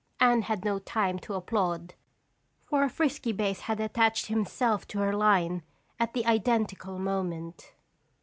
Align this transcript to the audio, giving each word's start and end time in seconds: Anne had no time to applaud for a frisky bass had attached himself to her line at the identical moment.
Anne 0.19 0.41
had 0.41 0.65
no 0.65 0.79
time 0.79 1.19
to 1.19 1.35
applaud 1.35 1.93
for 2.65 2.83
a 2.83 2.89
frisky 2.89 3.31
bass 3.31 3.59
had 3.59 3.79
attached 3.79 4.25
himself 4.25 4.87
to 4.87 4.97
her 4.97 5.13
line 5.15 5.61
at 5.99 6.13
the 6.13 6.25
identical 6.25 6.97
moment. 6.97 7.73